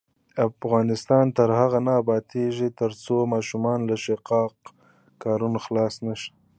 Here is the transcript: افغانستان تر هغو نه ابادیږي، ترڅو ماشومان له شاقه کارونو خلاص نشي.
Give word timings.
افغانستان 0.47 1.25
تر 1.37 1.49
هغو 1.59 1.79
نه 1.87 1.93
ابادیږي، 2.01 2.69
ترڅو 2.79 3.15
ماشومان 3.33 3.79
له 3.89 3.95
شاقه 4.03 4.41
کارونو 5.23 5.59
خلاص 5.65 5.95
نشي. 6.07 6.31